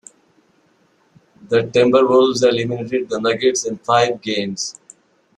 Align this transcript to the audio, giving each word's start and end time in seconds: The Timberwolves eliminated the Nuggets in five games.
The 1.47 1.61
Timberwolves 1.61 2.41
eliminated 2.43 3.07
the 3.07 3.19
Nuggets 3.19 3.67
in 3.67 3.77
five 3.77 4.19
games. 4.19 4.79